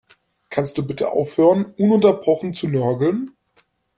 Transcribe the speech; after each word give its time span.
Kannst 0.49 0.79
du 0.79 0.83
bitte 0.87 1.11
aufhören, 1.11 1.75
ununterbrochen 1.77 2.55
zu 2.55 2.67
nörgeln? 2.67 3.29